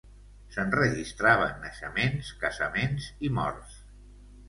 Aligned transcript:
S'enregistraven 0.55 1.63
naixements, 1.67 2.35
casaments 2.47 3.15
i 3.29 3.35
morts. 3.41 3.81